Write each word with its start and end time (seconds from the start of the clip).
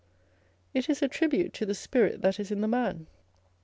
it 0.73 0.89
is 0.89 1.03
a 1.03 1.07
tribute 1.07 1.53
to 1.53 1.63
the 1.63 1.75
spirit 1.75 2.23
that 2.23 2.39
is 2.39 2.49
in 2.49 2.61
the 2.61 2.67
man. 2.67 3.05